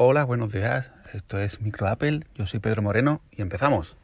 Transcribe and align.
Hola, 0.00 0.22
buenos 0.22 0.52
días. 0.52 0.92
Esto 1.12 1.40
es 1.40 1.60
Micro 1.60 1.88
Apple. 1.88 2.20
Yo 2.36 2.46
soy 2.46 2.60
Pedro 2.60 2.82
Moreno 2.82 3.20
y 3.32 3.42
empezamos. 3.42 3.96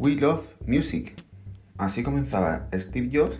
We 0.00 0.16
Love 0.16 0.48
Music. 0.66 1.14
Así 1.78 2.02
comenzaba 2.02 2.68
Steve 2.74 3.08
Jobs 3.12 3.38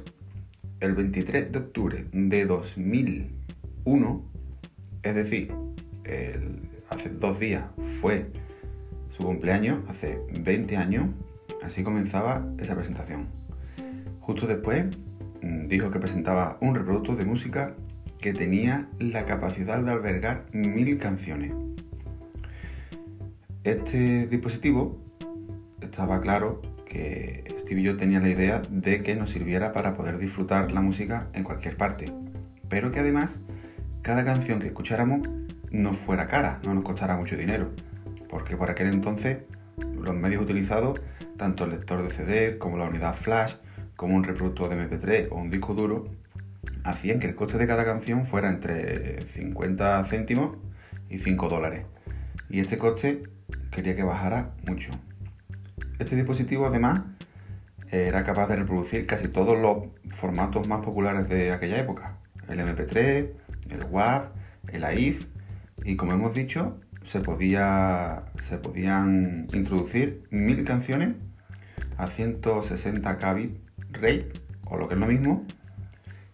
el 0.79 0.95
23 0.95 1.51
de 1.51 1.59
octubre 1.59 2.07
de 2.12 2.46
2001, 2.46 4.25
es 5.03 5.15
decir, 5.17 5.53
hace 6.89 7.09
dos 7.09 7.41
días 7.41 7.65
fue 8.01 8.31
su 9.17 9.25
cumpleaños, 9.25 9.79
hace 9.89 10.21
20 10.33 10.77
años, 10.77 11.07
así 11.63 11.83
comenzaba 11.83 12.46
esa 12.59 12.75
presentación. 12.75 13.29
Justo 14.21 14.46
después 14.46 14.86
mm, 15.43 15.67
dijo 15.68 15.91
que 15.91 15.99
presentaba 15.99 16.59
un 16.61 16.75
reproductor 16.75 17.17
de 17.17 17.25
música 17.25 17.75
que 18.19 18.32
tenía 18.32 18.89
la 18.99 19.27
capacidad 19.27 19.79
de 19.82 19.91
albergar 19.91 20.46
mil 20.53 20.99
canciones. 20.99 21.53
Este 23.63 24.27
dispositivo 24.27 24.99
estaba 25.81 26.21
claro 26.21 26.61
que 26.86 27.44
Steve 27.63 27.86
Jobs 27.86 27.99
tenía 27.99 28.21
la 28.21 28.29
idea 28.29 28.63
de 28.69 29.03
que 29.03 29.14
nos 29.14 29.31
sirviera 29.31 29.72
para 29.72 29.94
poder 29.94 30.19
disfrutar 30.19 30.72
la 30.72 30.81
música 30.81 31.29
en 31.35 31.44
cualquier 31.44 31.77
parte, 31.77 32.12
pero 32.69 32.92
que 32.92 33.00
además 33.00 33.39
cada 34.03 34.25
canción 34.25 34.58
que 34.58 34.67
escucháramos 34.67 35.28
no 35.70 35.92
fuera 35.92 36.28
cara, 36.28 36.61
no 36.64 36.75
nos 36.75 36.84
costara 36.84 37.17
mucho 37.17 37.36
dinero, 37.36 37.70
porque 38.34 38.56
por 38.56 38.69
aquel 38.69 38.88
entonces 38.88 39.38
los 39.77 40.12
medios 40.16 40.42
utilizados, 40.42 41.00
tanto 41.36 41.66
el 41.66 41.70
lector 41.70 42.02
de 42.02 42.11
CD 42.11 42.58
como 42.58 42.77
la 42.77 42.86
unidad 42.86 43.14
flash, 43.14 43.55
como 43.94 44.16
un 44.16 44.24
reproductor 44.24 44.68
de 44.70 44.76
MP3 44.76 45.28
o 45.30 45.36
un 45.36 45.50
disco 45.50 45.72
duro, 45.72 46.08
hacían 46.82 47.20
que 47.20 47.28
el 47.28 47.36
coste 47.36 47.58
de 47.58 47.68
cada 47.68 47.84
canción 47.84 48.26
fuera 48.26 48.50
entre 48.50 49.20
50 49.34 50.04
céntimos 50.06 50.56
y 51.08 51.20
5 51.20 51.48
dólares. 51.48 51.86
Y 52.50 52.58
este 52.58 52.76
coste 52.76 53.22
quería 53.70 53.94
que 53.94 54.02
bajara 54.02 54.50
mucho. 54.66 54.91
Este 56.00 56.16
dispositivo 56.16 56.66
además 56.66 57.04
era 57.92 58.24
capaz 58.24 58.48
de 58.48 58.56
reproducir 58.56 59.06
casi 59.06 59.28
todos 59.28 59.56
los 59.56 59.91
formatos 60.16 60.66
más 60.66 60.84
populares 60.84 61.28
de 61.28 61.52
aquella 61.52 61.78
época. 61.78 62.16
El 62.48 62.58
MP3, 62.58 63.30
el 63.70 63.84
WAV, 63.92 64.24
el 64.72 64.82
AIF 64.82 65.24
y 65.84 65.94
como 65.94 66.14
hemos 66.14 66.34
dicho, 66.34 66.80
se, 67.06 67.20
podía, 67.20 68.24
se 68.48 68.58
podían 68.58 69.47
introducir 69.52 70.24
mil 70.30 70.64
canciones 70.64 71.14
a 71.97 72.08
160 72.08 73.19
kbit 73.19 73.56
rate 73.92 74.33
o 74.66 74.77
lo 74.77 74.88
que 74.88 74.94
es 74.94 75.00
lo 75.00 75.06
mismo, 75.06 75.47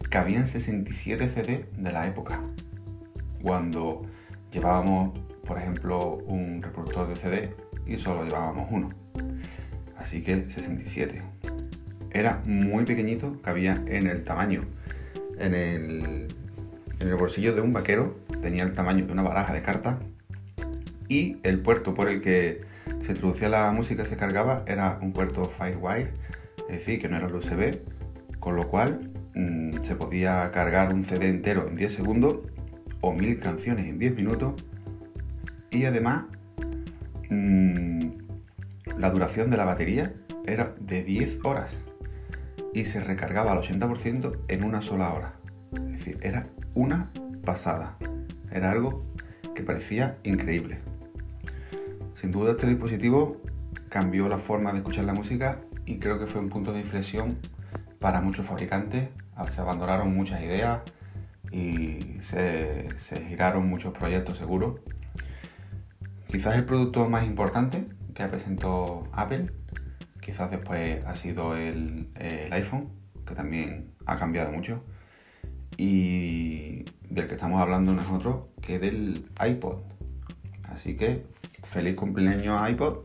cabían 0.09 0.47
67 0.47 1.29
CD 1.29 1.67
de 1.77 1.93
la 1.93 2.07
época. 2.07 2.41
Cuando 3.43 4.03
llevábamos, 4.53 5.19
por 5.47 5.59
ejemplo, 5.59 6.15
un 6.27 6.63
reproductor 6.63 7.09
de 7.09 7.17
CD 7.17 7.55
y 7.87 7.99
solo 7.99 8.25
llevábamos 8.25 8.69
uno. 8.71 8.91
Así 9.99 10.23
que 10.23 10.51
67. 10.51 11.23
Era 12.13 12.43
muy 12.45 12.85
pequeñito, 12.85 13.41
cabía 13.43 13.83
en 13.87 14.07
el 14.07 14.25
tamaño, 14.25 14.65
en 15.39 15.55
el, 15.55 16.29
en 17.01 17.09
el 17.09 17.15
bolsillo 17.15 17.55
de 17.55 17.61
un 17.61 17.73
vaquero, 17.73 18.17
tenía 18.41 18.63
el 18.63 18.73
tamaño 18.73 19.07
de 19.07 19.13
una 19.13 19.23
baraja 19.23 19.53
de 19.53 19.63
cartas 19.63 19.97
y 21.11 21.39
el 21.43 21.61
puerto 21.61 21.93
por 21.93 22.09
el 22.09 22.23
que 22.23 22.63
se 23.03 23.13
introducía 23.13 23.49
la 23.51 23.71
música 23.73 24.07
se 24.07 24.17
cargaba 24.17 24.65
era 24.67 24.99
un 25.03 25.13
puerto 25.13 25.45
Firewire, 25.59 26.13
es 26.69 26.79
decir, 26.79 27.01
que 27.01 27.09
no 27.09 27.17
era 27.17 27.27
el 27.27 27.35
USB, 27.35 27.81
con 28.39 28.57
lo 28.57 28.69
cual 28.69 29.11
mm, 29.35 29.83
se 29.83 29.97
podía 29.97 30.51
cargar 30.53 30.95
un 30.95 31.05
CD 31.05 31.29
entero 31.29 31.67
en 31.69 31.75
10 31.75 31.95
segundos 31.95 32.39
o 33.01 33.13
mil 33.13 33.39
canciones 33.41 33.87
en 33.87 33.99
10 33.99 34.15
minutos 34.15 34.65
y 35.71 35.85
además 35.85 36.27
mm, 37.29 38.11
la 38.97 39.11
duración 39.11 39.51
de 39.51 39.57
la 39.57 39.65
batería 39.65 40.15
era 40.47 40.75
de 40.79 41.03
10 41.03 41.45
horas 41.45 41.73
y 42.73 42.85
se 42.85 43.01
recargaba 43.01 43.51
al 43.51 43.59
80% 43.59 44.39
en 44.47 44.65
una 44.65 44.81
sola 44.81 45.13
hora. 45.13 45.35
Es 45.73 45.99
decir, 45.99 46.19
era 46.23 46.47
una 46.75 47.11
pasada. 47.45 47.97
Era 48.53 48.71
algo 48.71 49.05
que 49.55 49.63
parecía 49.65 50.19
increíble. 50.23 50.79
Sin 52.21 52.33
duda 52.33 52.51
este 52.51 52.67
dispositivo 52.67 53.41
cambió 53.89 54.29
la 54.29 54.39
forma 54.39 54.73
de 54.73 54.79
escuchar 54.79 55.05
la 55.05 55.15
música 55.15 55.59
y 55.87 55.99
creo 55.99 56.19
que 56.19 56.27
fue 56.27 56.43
un 56.43 56.51
punto 56.51 56.71
de 56.71 56.81
inflexión 56.81 57.39
para 57.99 58.21
muchos 58.21 58.45
fabricantes. 58.45 59.09
Se 59.55 59.61
abandonaron 59.63 60.15
muchas 60.15 60.43
ideas 60.43 60.83
y 61.51 62.19
se, 62.29 62.89
giraron 63.27 63.67
muchos 63.71 63.95
proyectos 63.95 64.37
seguros. 64.37 64.81
Quizás 66.29 66.57
el 66.57 66.67
producto 66.67 67.09
más 67.09 67.25
importante 67.25 67.87
que 68.15 68.27
presentó 68.27 69.09
Apple, 69.13 69.47
quizás 70.21 70.51
después 70.51 71.03
ha 71.07 71.15
sido 71.15 71.57
el, 71.57 72.11
el 72.17 72.53
iPhone, 72.53 72.91
que 73.27 73.35
también 73.35 73.95
ha 74.05 74.19
cambiado 74.19 74.53
mucho. 74.53 74.85
Y 75.79 76.85
del 77.09 77.29
que 77.29 77.33
estamos 77.33 77.63
hablando 77.63 77.95
nosotros, 77.95 78.45
que 78.61 78.79
del 78.79 79.25
iPod. 79.43 79.79
Así 80.65 80.97
que 80.97 81.25
feliz 81.71 81.95
cumpleaños 81.95 82.69
iPod 82.69 82.99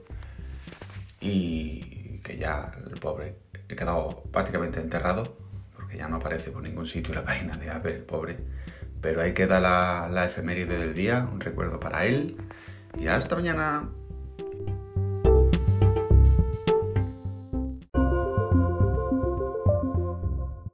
y 1.21 2.19
que 2.23 2.37
ya 2.37 2.71
el 2.91 2.99
pobre 2.99 3.35
he 3.69 3.75
quedado 3.75 4.23
prácticamente 4.31 4.79
enterrado 4.79 5.37
porque 5.75 5.97
ya 5.97 6.07
no 6.07 6.17
aparece 6.17 6.51
por 6.51 6.63
ningún 6.63 6.87
sitio 6.87 7.13
la 7.13 7.23
página 7.29 7.57
de 7.57 7.69
Apple, 7.69 7.99
pobre. 7.99 8.37
Pero 9.01 9.21
ahí 9.21 9.33
queda 9.33 9.59
la, 9.59 10.09
la 10.11 10.25
efeméride 10.25 10.77
del 10.77 10.95
día, 10.95 11.27
un 11.31 11.39
recuerdo 11.39 11.79
para 11.79 12.05
él 12.05 12.37
y 12.99 13.07
hasta 13.07 13.35
mañana. 13.35 13.89